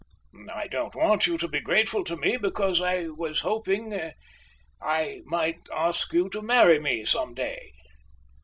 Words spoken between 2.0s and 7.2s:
to me, because I was hoping—I might ask you to marry me